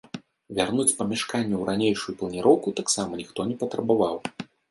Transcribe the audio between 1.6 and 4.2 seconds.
ранейшую планіроўку таксама ніхто не патрабаваў.